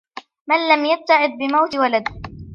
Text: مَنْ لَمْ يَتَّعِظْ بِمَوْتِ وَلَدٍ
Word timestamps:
مَنْ 0.47 0.67
لَمْ 0.69 0.85
يَتَّعِظْ 0.85 1.29
بِمَوْتِ 1.39 1.75
وَلَدٍ 1.75 2.07